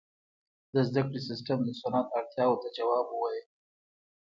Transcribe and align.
•د 0.73 0.75
زدهکړې 0.87 1.19
سیستم 1.29 1.59
د 1.65 1.69
صنعت 1.81 2.07
اړتیاو 2.19 2.59
ته 2.61 2.67
ځواب 2.77 3.07
وویل. 3.09 3.47